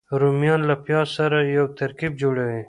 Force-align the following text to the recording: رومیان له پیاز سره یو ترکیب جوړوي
رومیان 0.21 0.61
له 0.69 0.75
پیاز 0.85 1.07
سره 1.17 1.37
یو 1.57 1.65
ترکیب 1.79 2.11
جوړوي 2.21 2.59